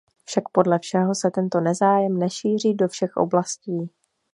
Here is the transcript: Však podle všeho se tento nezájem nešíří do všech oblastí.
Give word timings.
Však 0.25 0.43
podle 0.51 0.79
všeho 0.79 1.15
se 1.15 1.31
tento 1.31 1.59
nezájem 1.59 2.19
nešíří 2.19 2.73
do 2.73 2.87
všech 2.87 3.17
oblastí. 3.17 3.89